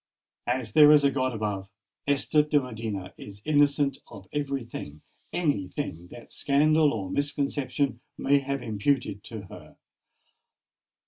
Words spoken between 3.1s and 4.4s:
is innocent of